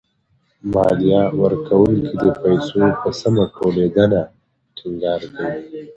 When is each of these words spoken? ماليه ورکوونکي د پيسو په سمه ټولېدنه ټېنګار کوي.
ماليه 0.73 1.23
ورکوونکي 1.41 2.15
د 2.23 2.25
پيسو 2.41 2.83
په 3.01 3.09
سمه 3.21 3.43
ټولېدنه 3.55 4.21
ټېنګار 4.77 5.21
کوي. 5.35 5.57